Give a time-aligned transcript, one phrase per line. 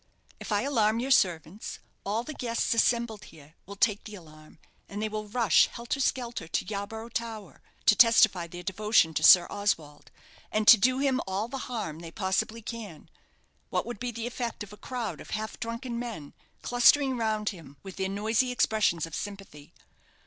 [0.39, 4.57] If I alarm your servants, all the guests assembled here will take the alarm;
[4.89, 9.45] and they will rush helter skelter to Yarborough Tower, to testify their devotion to Sir
[9.51, 10.09] Oswald,
[10.51, 13.11] and to do him all the harm they possibly can.
[13.69, 16.33] What would be the effect of a crowd of half drunken men,
[16.63, 19.71] clustering round him, with their noisy expressions of sympathy?